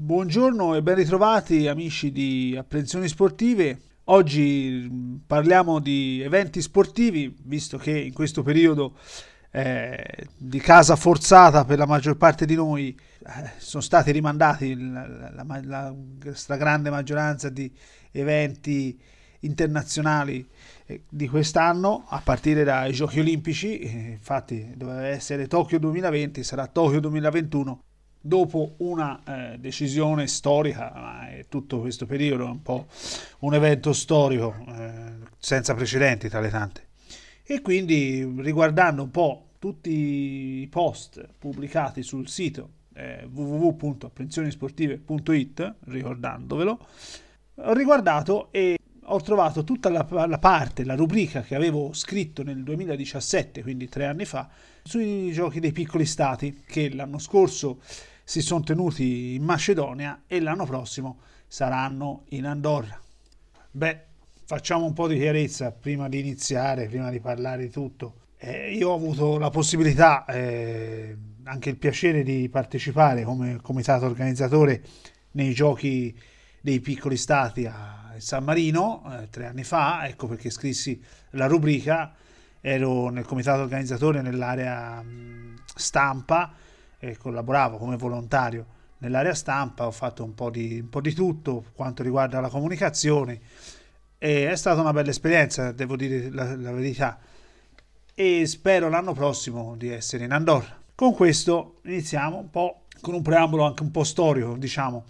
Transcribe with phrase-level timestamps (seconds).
[0.00, 3.80] Buongiorno e ben ritrovati amici di Apprensioni Sportive.
[4.04, 8.96] Oggi mm, parliamo di eventi sportivi, visto che in questo periodo
[9.50, 15.32] eh, di casa forzata per la maggior parte di noi eh, sono stati rimandati la,
[15.34, 15.94] la, la,
[16.32, 17.70] stragrande maggioranza di
[18.12, 18.96] eventi
[19.40, 20.48] internazionali
[20.86, 26.68] eh, di quest'anno a partire dai giochi olimpici eh, infatti doveva essere Tokyo 2020 sarà
[26.68, 27.82] Tokyo 2021
[28.20, 32.86] dopo una eh, decisione storica, ma è tutto questo periodo è un po'
[33.40, 36.86] un evento storico eh, senza precedenti tra le tante.
[37.44, 46.86] E quindi riguardando un po' tutti i post pubblicati sul sito eh, www.apprensionisportive.it, ricordandovelo,
[47.54, 48.77] ho riguardato e
[49.10, 54.06] ho trovato tutta la, la, parte, la rubrica che avevo scritto nel 2017, quindi tre
[54.06, 54.48] anni fa,
[54.82, 57.80] sui giochi dei piccoli stati, che l'anno scorso
[58.24, 63.00] si sono tenuti in Macedonia e l'anno prossimo saranno in Andorra.
[63.70, 64.00] Beh,
[64.44, 68.26] facciamo un po' di chiarezza prima di iniziare, prima di parlare di tutto.
[68.36, 74.82] Eh, io ho avuto la possibilità, eh, anche il piacere di partecipare come comitato organizzatore
[75.32, 76.16] nei giochi
[76.60, 82.14] dei piccoli stati a San Marino eh, tre anni fa, ecco perché scrissi la rubrica,
[82.60, 86.52] ero nel comitato organizzatore nell'area mh, stampa
[86.98, 91.64] e collaboravo come volontario nell'area stampa, ho fatto un po' di, un po di tutto
[91.74, 93.40] quanto riguarda la comunicazione
[94.18, 97.18] e è stata una bella esperienza, devo dire la, la verità
[98.14, 100.76] e spero l'anno prossimo di essere in Andorra.
[100.94, 105.04] Con questo iniziamo un po' con un preambolo anche un po' storico, diciamo.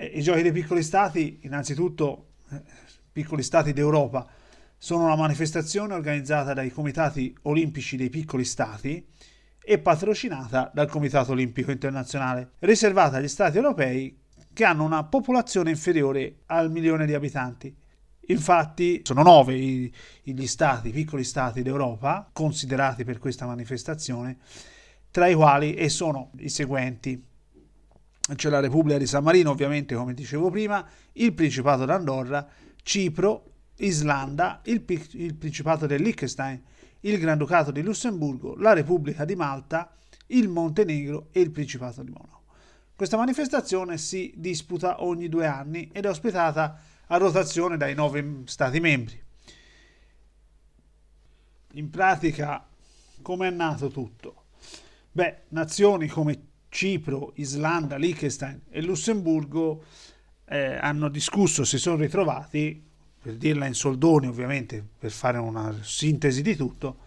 [0.00, 2.62] I giochi dei piccoli stati, innanzitutto, eh,
[3.10, 4.26] piccoli stati d'Europa,
[4.76, 9.04] sono una manifestazione organizzata dai comitati olimpici dei piccoli stati
[9.58, 14.16] e patrocinata dal Comitato Olimpico Internazionale, riservata agli Stati europei
[14.52, 17.76] che hanno una popolazione inferiore al milione di abitanti.
[18.28, 24.38] Infatti sono nove gli stati, i piccoli stati d'Europa, considerati per questa manifestazione,
[25.10, 27.27] tra i quali e sono i seguenti.
[28.34, 32.46] C'è la Repubblica di San Marino, ovviamente, come dicevo prima, il Principato d'Andorra,
[32.82, 33.44] Cipro,
[33.76, 36.62] Islanda, il, il Principato del Liechtenstein,
[37.00, 39.90] il Granducato di Lussemburgo, la Repubblica di Malta,
[40.26, 42.42] il Montenegro e il Principato di Monaco.
[42.94, 48.80] Questa manifestazione si disputa ogni due anni ed è ospitata a rotazione dai nove Stati
[48.80, 49.22] membri.
[51.72, 52.66] In pratica,
[53.22, 54.44] come è nato tutto?
[55.12, 59.84] Beh, nazioni come Cipro, Islanda, Liechtenstein e Lussemburgo
[60.46, 62.86] eh, hanno discusso, si sono ritrovati
[63.20, 67.00] per dirla in soldoni ovviamente, per fare una sintesi di tutto,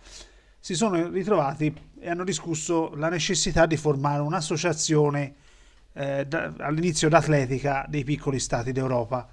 [0.59, 5.35] si sono ritrovati e hanno discusso la necessità di formare un'associazione
[5.93, 9.27] eh, da, all'inizio d'atletica dei piccoli stati d'Europa,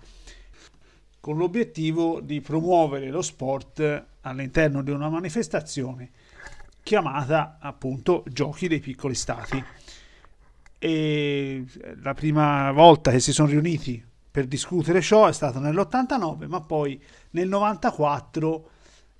[1.21, 6.11] con l'obiettivo di promuovere lo sport all'interno di una manifestazione
[6.83, 9.63] chiamata appunto Giochi dei piccoli stati.
[10.79, 11.65] E
[12.03, 17.03] la prima volta che si sono riuniti per discutere ciò è stato nell'89, ma poi
[17.31, 18.71] nel 94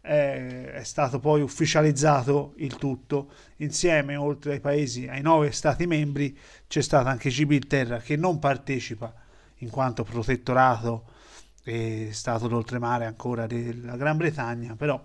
[0.03, 3.33] eh, è stato poi ufficializzato il tutto.
[3.57, 6.37] Insieme, oltre ai paesi, ai nove stati membri,
[6.67, 9.13] c'è stata anche Gibilterra che non partecipa
[9.57, 11.05] in quanto protettorato
[11.65, 15.03] e stato d'oltremare ancora della Gran Bretagna, però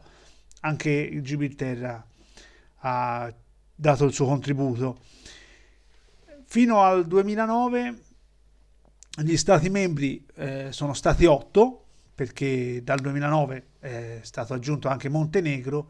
[0.62, 2.06] anche il Gibilterra
[2.78, 3.34] ha
[3.76, 5.00] dato il suo contributo.
[6.54, 8.02] Fino al 2009
[9.24, 11.84] gli stati membri eh, sono stati otto,
[12.14, 15.90] perché dal 2009 è stato aggiunto anche Montenegro,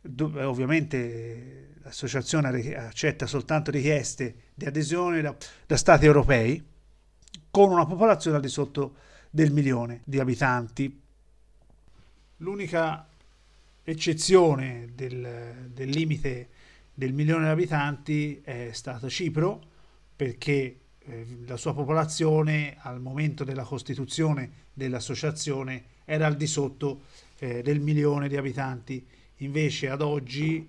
[0.00, 6.60] dove ovviamente l'associazione accetta soltanto richieste di adesione da, da stati europei,
[7.48, 8.96] con una popolazione al di sotto
[9.30, 11.00] del milione di abitanti.
[12.38, 13.06] L'unica
[13.84, 16.48] eccezione del, del limite
[16.92, 19.74] del milione di abitanti è stata Cipro,
[20.16, 27.02] perché eh, la sua popolazione al momento della costituzione dell'associazione era al di sotto
[27.38, 29.06] eh, del milione di abitanti,
[29.38, 30.68] invece ad oggi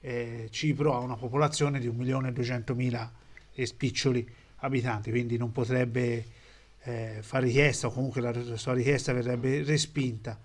[0.00, 3.08] eh, Cipro ha una popolazione di 1.200.000
[3.54, 6.24] e spiccioli abitanti, quindi non potrebbe
[6.82, 10.38] eh, fare richiesta o comunque la, la, sua richiesta verrebbe respinta.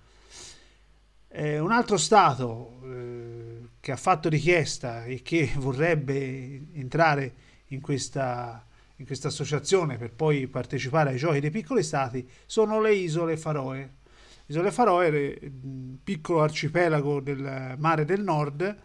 [1.29, 7.33] Eh, un altro Stato eh, che ha fatto richiesta e che vorrebbe entrare
[7.67, 8.67] in questa
[8.97, 13.77] in questa associazione per poi partecipare ai giochi dei piccoli stati sono le isole Faroe.
[13.77, 18.75] Le isole Faroe, un piccolo arcipelago del mare del nord,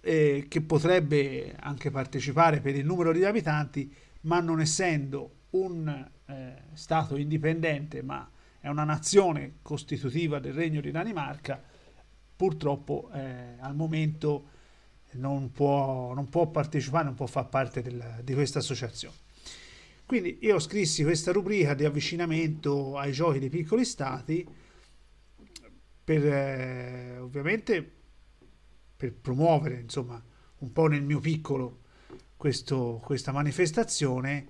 [0.00, 6.56] eh, che potrebbe anche partecipare per il numero di abitanti, ma non essendo un eh,
[6.72, 8.28] Stato indipendente, ma
[8.60, 11.62] è una nazione costitutiva del Regno di Danimarca,
[12.36, 14.56] purtroppo eh, al momento
[15.12, 19.16] non può, non può, partecipare, non può far parte del, di questa associazione.
[20.06, 24.46] Quindi io scrissi questa rubrica di avvicinamento ai giochi dei piccoli stati
[26.02, 27.96] per eh, ovviamente
[28.96, 30.20] per promuovere insomma
[30.60, 31.80] un po' nel mio piccolo
[32.36, 34.46] questo, questa manifestazione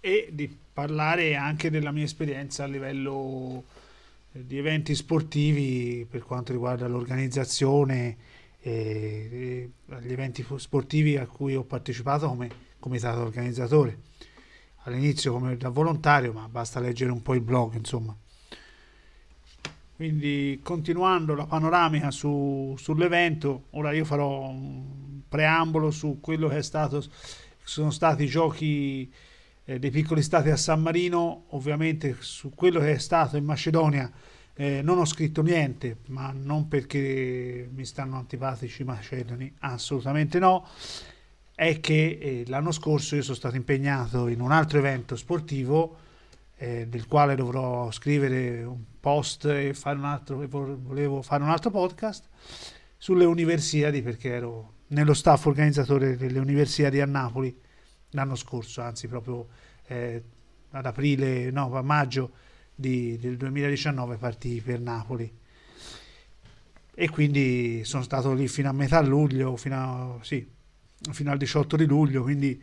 [0.00, 3.64] e di parlare anche della mia esperienza a livello
[4.32, 8.16] eh, di eventi sportivi per quanto riguarda l'organizzazione
[8.60, 13.98] e, e gli eventi sportivi a cui ho partecipato come comitato organizzatore.
[14.84, 18.16] All'inizio come da volontario ma basta leggere un po' il blog insomma.
[19.96, 26.62] Quindi continuando la panoramica su, sull'evento ora io farò un preambolo su quello che è
[26.62, 27.04] stato
[27.68, 29.12] sono stati i giochi
[29.64, 34.10] eh, dei piccoli stati a San Marino, ovviamente su quello che è stato in Macedonia
[34.60, 40.66] eh, non ho scritto niente, ma non perché mi stanno antipatici i macedoni, assolutamente no,
[41.54, 45.96] è che eh, l'anno scorso io sono stato impegnato in un altro evento sportivo
[46.56, 51.70] eh, del quale dovrò scrivere un post e fare un altro, volevo fare un altro
[51.70, 52.24] podcast
[52.96, 57.56] sulle Universiadi perché ero nello staff organizzatore delle Universiadi a Napoli
[58.10, 59.46] l'anno scorso, anzi proprio
[59.86, 60.20] eh,
[60.72, 62.46] ad aprile, no, a maggio
[62.78, 65.30] di, del 2019 partì per Napoli
[66.94, 70.46] e quindi sono stato lì fino a metà luglio, fino, a, sì,
[71.12, 72.62] fino al 18 di luglio, quindi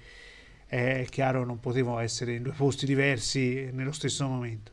[0.66, 4.72] è chiaro non potevo essere in due posti diversi nello stesso momento.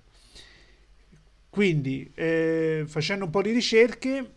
[1.48, 4.34] Quindi eh, facendo un po' di ricerche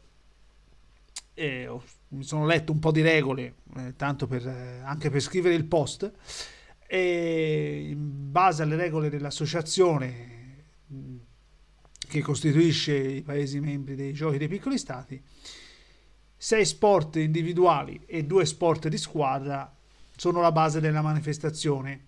[1.34, 1.84] eh, ho
[2.16, 5.66] mi sono letto un po' di regole, eh, tanto per, eh, anche per scrivere il
[5.66, 6.12] post,
[6.88, 10.35] e in base alle regole dell'associazione
[12.16, 15.22] che costituisce i Paesi membri dei Giochi dei Piccoli Stati,
[16.38, 19.76] sei sport individuali e due sport di squadra
[20.16, 22.06] sono la base della manifestazione.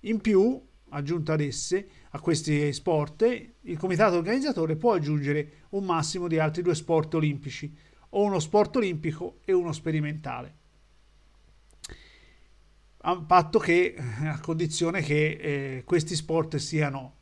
[0.00, 3.22] In più, aggiunto ad esse, a questi sport,
[3.60, 7.72] il comitato organizzatore può aggiungere un massimo di altri due sport olimpici
[8.10, 10.56] o uno sport olimpico e uno sperimentale.
[13.02, 17.17] A patto che, a condizione che eh, questi sport siano,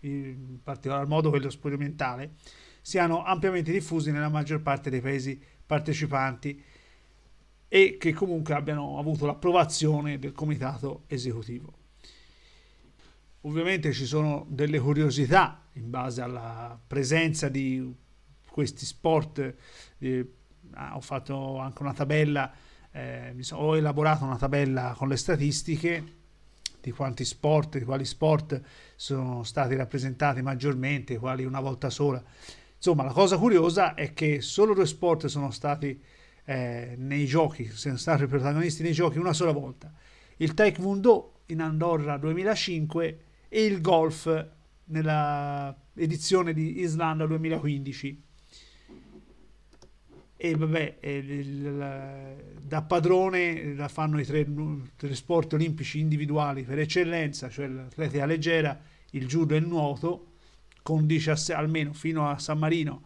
[0.00, 2.34] in particolar modo quello sperimentale,
[2.80, 6.62] siano ampiamente diffusi nella maggior parte dei paesi partecipanti
[7.68, 11.78] e che comunque abbiano avuto l'approvazione del comitato esecutivo.
[13.42, 17.94] Ovviamente ci sono delle curiosità in base alla presenza di
[18.50, 19.54] questi sport
[19.98, 20.32] eh,
[20.74, 22.52] ho fatto anche una tabella
[22.90, 26.18] eh, ho elaborato una tabella con le statistiche
[26.80, 28.60] di quanti sport, di quali sport
[28.96, 32.22] sono stati rappresentati maggiormente, quali una volta sola.
[32.76, 36.00] Insomma, la cosa curiosa è che solo due sport sono stati
[36.44, 39.92] eh, nei giochi, sono stati protagonisti nei giochi una sola volta.
[40.36, 43.18] Il Taekwondo in Andorra 2005
[43.48, 44.48] e il golf
[44.84, 48.28] nella edizione di Islanda 2015
[50.42, 54.46] e vabbè, il, da padrone la fanno i tre,
[54.96, 60.28] tre, sport olimpici individuali per eccellenza, cioè l'atletica leggera, il judo e il nuoto,
[60.80, 63.02] con 17, almeno fino a San Marino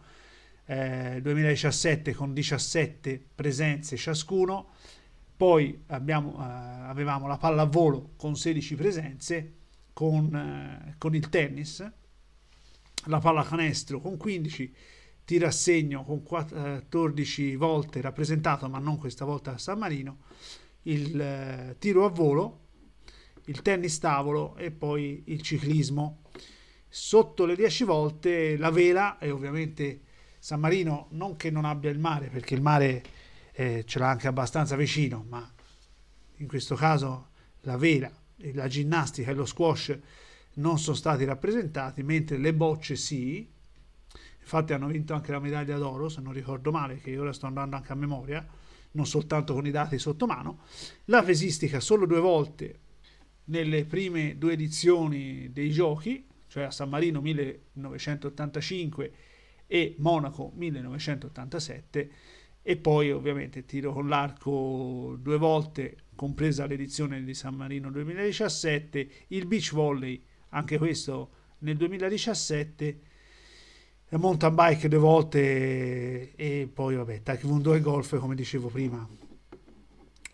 [0.63, 4.69] eh, 2017 con 17 presenze ciascuno,
[5.35, 9.53] poi abbiamo, eh, avevamo la pallavolo con 16 presenze,
[9.91, 11.85] con, eh, con il tennis,
[13.07, 14.73] la pallacanestro con 15
[15.25, 20.19] tiro a segno con 14 eh, volte rappresentato, ma non questa volta a San Marino,
[20.83, 22.59] il eh, tiro a volo,
[23.45, 26.21] il tennis tavolo e poi il ciclismo.
[26.87, 30.01] Sotto le 10 volte la vela e ovviamente
[30.39, 33.03] San Marino non che non abbia il mare, perché il mare
[33.51, 35.51] eh, ce l'ha anche abbastanza vicino, ma
[36.37, 37.29] in questo caso
[37.61, 38.11] la vela,
[38.53, 39.97] la ginnastica e lo squash
[40.55, 43.51] non sono stati rappresentati, mentre le bocce sì,
[44.45, 47.75] Infatti hanno vinto anche la medaglia d'oro, se non ricordo male, che ora sto andando
[47.75, 48.45] anche a memoria,
[48.91, 50.59] non soltanto con i dati sotto mano.
[51.05, 52.79] La pesistica solo due volte
[53.45, 59.11] nelle prime due edizioni dei giochi, cioè a San Marino 1985
[59.65, 62.11] e Monaco 1987
[62.61, 69.47] e poi ovviamente tiro con l'arco due volte compresa l'edizione di San Marino 2017 il
[69.47, 72.99] beach volley anche questo nel 2017
[74.09, 79.05] mountain bike due volte e poi vabbè taekwondo e golf come dicevo prima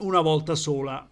[0.02, 1.08] una volta sola.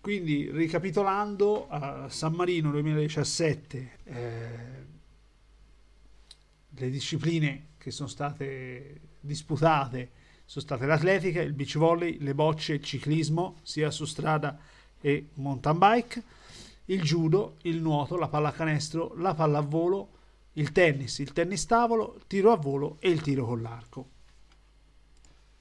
[0.00, 4.48] Quindi, ricapitolando, a San Marino 2017, eh,
[6.68, 10.10] le discipline che sono state disputate
[10.44, 14.58] sono state l'atletica, il beach volley, le bocce, il ciclismo, sia su strada
[15.00, 16.22] e mountain bike,
[16.92, 20.08] il judo, il nuoto, la pallacanestro, la pallavolo,
[20.54, 24.08] il tennis, il tennis tavolo, il tiro a volo e il tiro con l'arco.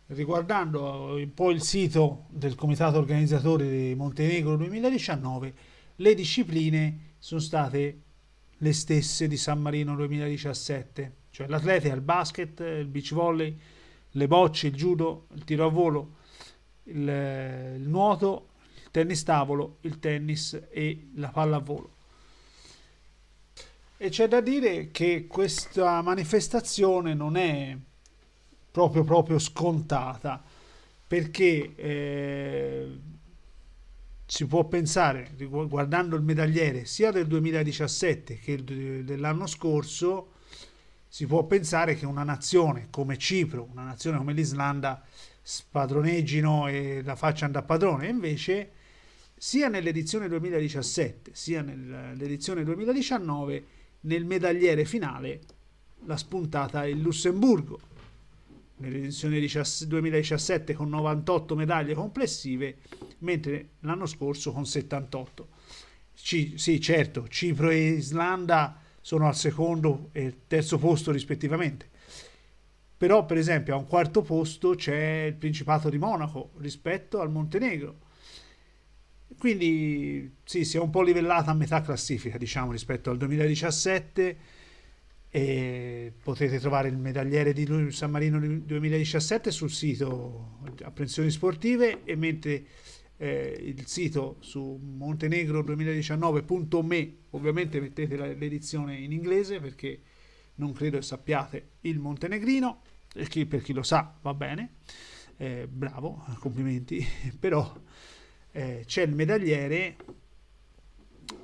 [0.07, 5.53] Riguardando un po' il sito del comitato organizzatore di Montenegro 2019,
[5.95, 8.01] le discipline sono state
[8.57, 13.57] le stesse di San Marino 2017, cioè l'atletica, il basket, il beach volley,
[14.11, 16.15] le bocce, il judo, il tiro a volo,
[16.83, 18.49] il, il nuoto,
[18.91, 21.89] tennis tavolo, il tennis e la pallavolo.
[23.97, 27.77] E c'è da dire che questa manifestazione non è
[28.71, 30.43] proprio, proprio scontata
[31.07, 32.99] perché eh,
[34.25, 40.31] si può pensare, guardando il medagliere sia del 2017 che dell'anno scorso,
[41.09, 45.03] si può pensare che una nazione come Cipro, una nazione come l'Islanda,
[45.41, 48.07] spadroneggino e la facciano da padrone.
[48.07, 48.71] Invece,
[49.43, 53.65] sia nell'edizione 2017 sia nell'edizione 2019,
[54.01, 55.39] nel medagliere finale
[56.05, 57.79] la spuntata il Lussemburgo.
[58.77, 59.43] Nell'edizione
[59.87, 62.77] 2017 con 98 medaglie complessive,
[63.19, 65.47] mentre l'anno scorso con 78.
[66.13, 71.89] C- sì, certo, Cipro e Islanda sono al secondo e terzo posto rispettivamente.
[72.95, 78.09] Però, per esempio, a un quarto posto c'è il Principato di Monaco rispetto al Montenegro.
[79.37, 84.59] Quindi sì, si è un po' livellata a metà classifica, diciamo, rispetto al 2017.
[85.33, 92.65] E potete trovare il medagliere di San Marino 2017 sul sito Apprensioni Sportive e mentre
[93.21, 100.01] eh, il sito su montenegro2019.me ovviamente mettete l'edizione in inglese perché
[100.55, 102.81] non credo sappiate il montenegrino
[103.13, 104.77] e chi, per chi lo sa va bene
[105.37, 107.05] eh, bravo complimenti
[107.39, 107.71] però
[108.51, 109.95] eh, c'è il medagliere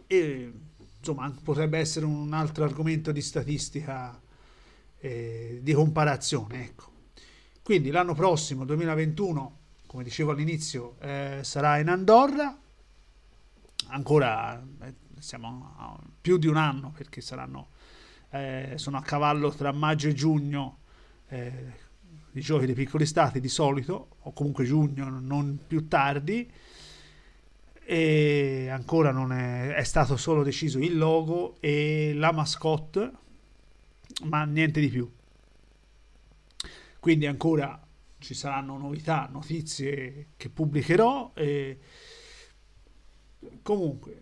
[0.07, 0.51] e
[0.99, 4.19] insomma potrebbe essere un altro argomento di statistica
[4.99, 6.91] eh, di comparazione ecco.
[7.63, 12.55] Quindi l'anno prossimo 2021 come dicevo all'inizio, eh, sarà in Andorra,
[13.87, 17.69] ancora eh, siamo a più di un anno perché saranno,
[18.31, 20.79] eh, sono a cavallo tra maggio e giugno
[21.29, 26.49] i giochi dei piccoli stati di solito, o comunque giugno, non più tardi,
[27.89, 33.11] e ancora non è, è stato solo deciso il logo e la mascotte,
[34.23, 35.09] ma niente di più.
[36.99, 37.81] Quindi ancora
[38.19, 41.31] ci saranno novità, notizie che pubblicherò.
[41.33, 41.79] E
[43.61, 44.21] comunque,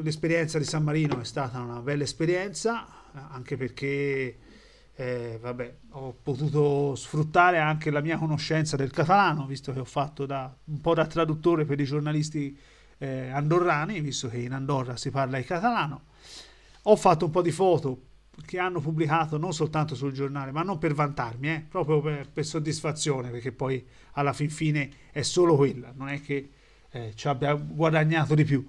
[0.00, 4.38] l'esperienza di San Marino è stata una bella esperienza, anche perché
[4.94, 10.24] eh, vabbè, ho potuto sfruttare anche la mia conoscenza del catalano, visto che ho fatto
[10.24, 12.56] da, un po' da traduttore per i giornalisti
[13.02, 16.02] eh, andorrani, visto che in Andorra si parla il catalano.
[16.82, 18.10] Ho fatto un po' di foto
[18.46, 22.46] che hanno pubblicato non soltanto sul giornale, ma non per vantarmi, eh, proprio per, per,
[22.46, 26.50] soddisfazione, perché poi alla fin fine è solo quella, non è che
[26.90, 28.64] eh, ci abbia guadagnato di più.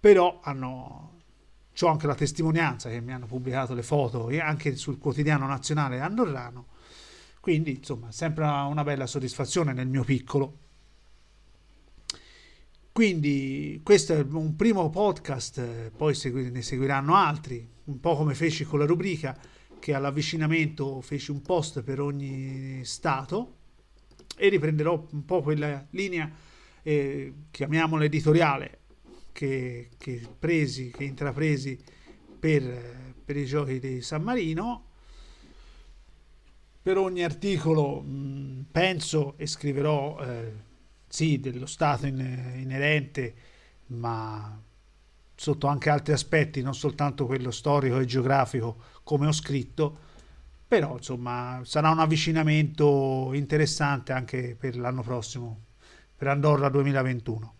[0.00, 1.20] Però hanno,
[1.72, 6.66] c'ho anche la testimonianza che mi hanno pubblicato le foto anche sul quotidiano nazionale andorrano,
[7.38, 10.64] quindi insomma sempre una bella soddisfazione nel mio piccolo
[12.96, 16.18] quindi questo è un primo podcast, poi
[16.50, 19.38] ne seguiranno altri, un po' come feci con la rubrica,
[19.78, 23.56] che all'avvicinamento feci un post per ogni stato
[24.34, 26.32] e riprenderò un po' quella linea,
[26.82, 28.78] eh, chiamiamola editoriale,
[29.30, 31.78] che, che, presi, che intrapresi
[32.40, 34.84] per, per, i giochi di San Marino.
[36.80, 40.18] Per ogni articolo mh, penso e scriverò...
[40.20, 40.64] Eh,
[41.08, 42.18] sì, dello Stato in,
[42.56, 43.34] inerente,
[43.88, 44.60] ma
[45.34, 49.98] sotto anche altri aspetti, non soltanto quello storico e geografico, come ho scritto,
[50.66, 55.60] però insomma sarà un avvicinamento interessante anche per l'anno prossimo,
[56.16, 57.54] per Andorra 2021.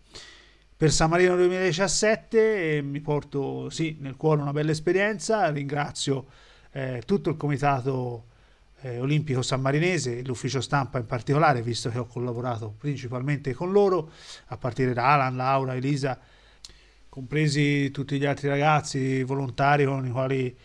[0.75, 6.27] Per San Marino 2017 eh, mi porto sì, nel cuore una bella esperienza, ringrazio
[6.71, 8.25] eh, tutto il comitato
[8.81, 14.11] eh, Olimpico Sammarinese, l'ufficio stampa in particolare, visto che ho collaborato principalmente con loro,
[14.47, 16.19] a partire da Alan, Laura, Elisa,
[17.09, 20.55] compresi tutti gli altri ragazzi volontari con i quali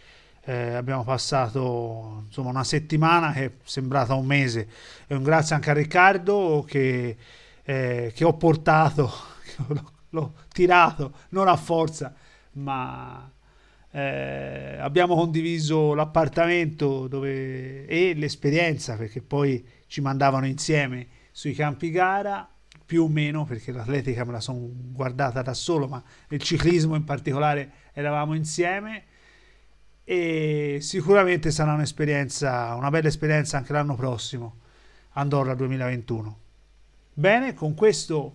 [0.45, 4.69] eh, abbiamo passato insomma, una settimana che è sembrata un mese.
[5.07, 7.16] E un grazie anche a Riccardo che
[7.64, 9.11] eh, che ho portato,
[9.69, 12.14] l'ho, l'ho tirato, non a forza,
[12.52, 13.31] ma
[13.94, 22.49] eh, abbiamo condiviso l'appartamento dove, e l'esperienza perché poi ci mandavano insieme sui campi gara
[22.87, 27.04] più o meno perché l'atletica me la sono guardata da solo ma il ciclismo in
[27.04, 29.04] particolare eravamo insieme.
[30.04, 34.56] E sicuramente sarà un'esperienza una bella esperienza anche l'anno prossimo
[35.11, 36.38] Andorra 2021
[37.14, 38.34] bene con questo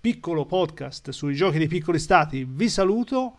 [0.00, 3.38] piccolo podcast sui giochi dei piccoli stati vi saluto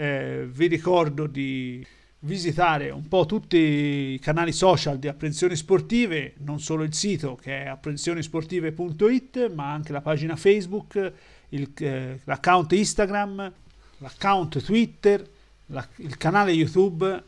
[0.00, 1.86] eh, vi ricordo di
[2.20, 7.64] visitare un po' tutti i canali social di Apprensioni Sportive, non solo il sito che
[7.64, 11.12] è apprensionisportive.it, ma anche la pagina Facebook,
[11.50, 13.52] il, eh, l'account Instagram,
[13.98, 15.28] l'account Twitter,
[15.66, 17.24] la, il canale YouTube.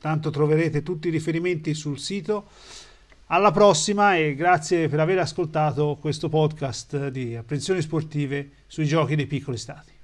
[0.00, 2.46] Tanto troverete tutti i riferimenti sul sito.
[3.30, 9.26] Alla prossima e grazie per aver ascoltato questo podcast di Apprensioni Sportive sui giochi dei
[9.26, 9.97] piccoli stati.